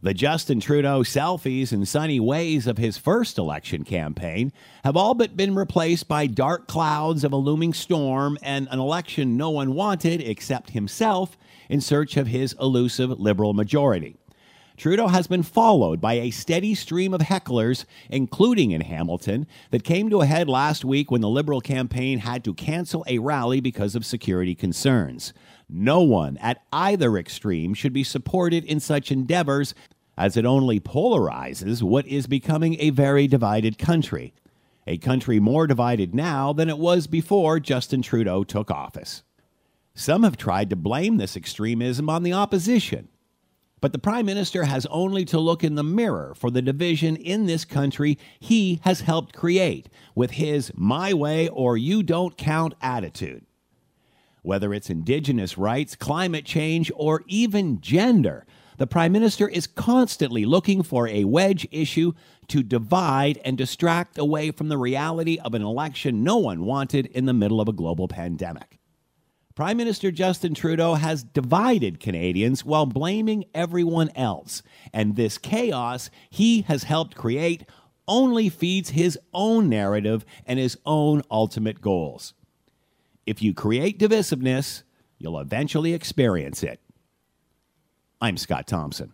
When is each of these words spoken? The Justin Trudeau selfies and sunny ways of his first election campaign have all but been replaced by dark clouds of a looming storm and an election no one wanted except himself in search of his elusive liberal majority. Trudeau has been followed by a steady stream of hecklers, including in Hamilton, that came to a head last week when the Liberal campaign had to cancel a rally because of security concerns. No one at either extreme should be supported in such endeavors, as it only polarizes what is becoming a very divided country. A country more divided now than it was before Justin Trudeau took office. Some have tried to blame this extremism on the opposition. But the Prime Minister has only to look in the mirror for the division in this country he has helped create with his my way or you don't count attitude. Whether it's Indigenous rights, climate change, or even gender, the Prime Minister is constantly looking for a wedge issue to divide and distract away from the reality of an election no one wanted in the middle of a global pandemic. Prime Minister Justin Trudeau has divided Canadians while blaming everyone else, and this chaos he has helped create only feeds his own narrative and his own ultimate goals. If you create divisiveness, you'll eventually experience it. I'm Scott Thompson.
The 0.00 0.14
Justin 0.14 0.60
Trudeau 0.60 1.02
selfies 1.02 1.72
and 1.72 1.86
sunny 1.86 2.20
ways 2.20 2.68
of 2.68 2.78
his 2.78 2.96
first 2.96 3.36
election 3.36 3.82
campaign 3.82 4.52
have 4.84 4.96
all 4.96 5.12
but 5.12 5.36
been 5.36 5.56
replaced 5.56 6.06
by 6.06 6.28
dark 6.28 6.68
clouds 6.68 7.24
of 7.24 7.32
a 7.32 7.36
looming 7.36 7.74
storm 7.74 8.38
and 8.40 8.68
an 8.70 8.78
election 8.78 9.36
no 9.36 9.50
one 9.50 9.74
wanted 9.74 10.20
except 10.20 10.70
himself 10.70 11.36
in 11.68 11.80
search 11.80 12.16
of 12.16 12.28
his 12.28 12.54
elusive 12.60 13.18
liberal 13.18 13.54
majority. 13.54 14.14
Trudeau 14.78 15.08
has 15.08 15.26
been 15.26 15.42
followed 15.42 16.00
by 16.00 16.14
a 16.14 16.30
steady 16.30 16.72
stream 16.72 17.12
of 17.12 17.20
hecklers, 17.20 17.84
including 18.08 18.70
in 18.70 18.82
Hamilton, 18.82 19.48
that 19.72 19.82
came 19.82 20.08
to 20.08 20.20
a 20.20 20.26
head 20.26 20.48
last 20.48 20.84
week 20.84 21.10
when 21.10 21.20
the 21.20 21.28
Liberal 21.28 21.60
campaign 21.60 22.20
had 22.20 22.44
to 22.44 22.54
cancel 22.54 23.04
a 23.08 23.18
rally 23.18 23.58
because 23.58 23.96
of 23.96 24.06
security 24.06 24.54
concerns. 24.54 25.32
No 25.68 26.02
one 26.02 26.36
at 26.36 26.62
either 26.72 27.18
extreme 27.18 27.74
should 27.74 27.92
be 27.92 28.04
supported 28.04 28.64
in 28.64 28.78
such 28.78 29.10
endeavors, 29.10 29.74
as 30.16 30.36
it 30.36 30.46
only 30.46 30.78
polarizes 30.78 31.82
what 31.82 32.06
is 32.06 32.28
becoming 32.28 32.76
a 32.78 32.90
very 32.90 33.26
divided 33.26 33.78
country. 33.78 34.32
A 34.86 34.96
country 34.96 35.40
more 35.40 35.66
divided 35.66 36.14
now 36.14 36.52
than 36.52 36.68
it 36.68 36.78
was 36.78 37.08
before 37.08 37.58
Justin 37.58 38.00
Trudeau 38.00 38.44
took 38.44 38.70
office. 38.70 39.24
Some 39.94 40.22
have 40.22 40.36
tried 40.36 40.70
to 40.70 40.76
blame 40.76 41.16
this 41.16 41.36
extremism 41.36 42.08
on 42.08 42.22
the 42.22 42.32
opposition. 42.32 43.08
But 43.80 43.92
the 43.92 43.98
Prime 43.98 44.26
Minister 44.26 44.64
has 44.64 44.86
only 44.86 45.24
to 45.26 45.38
look 45.38 45.62
in 45.62 45.76
the 45.76 45.84
mirror 45.84 46.34
for 46.36 46.50
the 46.50 46.62
division 46.62 47.16
in 47.16 47.46
this 47.46 47.64
country 47.64 48.18
he 48.40 48.80
has 48.82 49.02
helped 49.02 49.34
create 49.34 49.88
with 50.14 50.32
his 50.32 50.72
my 50.74 51.14
way 51.14 51.48
or 51.48 51.76
you 51.76 52.02
don't 52.02 52.36
count 52.36 52.74
attitude. 52.82 53.44
Whether 54.42 54.74
it's 54.74 54.90
Indigenous 54.90 55.58
rights, 55.58 55.94
climate 55.94 56.44
change, 56.44 56.90
or 56.96 57.22
even 57.26 57.80
gender, 57.80 58.46
the 58.78 58.86
Prime 58.86 59.12
Minister 59.12 59.48
is 59.48 59.66
constantly 59.66 60.44
looking 60.44 60.82
for 60.82 61.08
a 61.08 61.24
wedge 61.24 61.66
issue 61.70 62.12
to 62.46 62.62
divide 62.62 63.38
and 63.44 63.58
distract 63.58 64.18
away 64.18 64.50
from 64.50 64.68
the 64.68 64.78
reality 64.78 65.38
of 65.44 65.54
an 65.54 65.62
election 65.62 66.24
no 66.24 66.36
one 66.36 66.64
wanted 66.64 67.06
in 67.06 67.26
the 67.26 67.32
middle 67.32 67.60
of 67.60 67.68
a 67.68 67.72
global 67.72 68.08
pandemic. 68.08 68.77
Prime 69.58 69.76
Minister 69.76 70.12
Justin 70.12 70.54
Trudeau 70.54 70.94
has 70.94 71.24
divided 71.24 71.98
Canadians 71.98 72.64
while 72.64 72.86
blaming 72.86 73.44
everyone 73.52 74.08
else, 74.14 74.62
and 74.92 75.16
this 75.16 75.36
chaos 75.36 76.10
he 76.30 76.60
has 76.68 76.84
helped 76.84 77.16
create 77.16 77.64
only 78.06 78.50
feeds 78.50 78.90
his 78.90 79.18
own 79.34 79.68
narrative 79.68 80.24
and 80.46 80.60
his 80.60 80.78
own 80.86 81.22
ultimate 81.28 81.80
goals. 81.80 82.34
If 83.26 83.42
you 83.42 83.52
create 83.52 83.98
divisiveness, 83.98 84.84
you'll 85.18 85.40
eventually 85.40 85.92
experience 85.92 86.62
it. 86.62 86.80
I'm 88.20 88.36
Scott 88.36 88.68
Thompson. 88.68 89.12